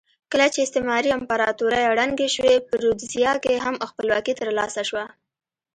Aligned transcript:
کله 0.31 0.47
چې 0.53 0.59
استعماري 0.63 1.09
امپراتورۍ 1.17 1.83
ړنګې 1.97 2.27
شوې 2.35 2.55
په 2.67 2.73
رودزیا 2.83 3.31
کې 3.43 3.53
هم 3.65 3.75
خپلواکي 3.89 4.33
ترلاسه 4.41 4.81
شوه. 4.89 5.05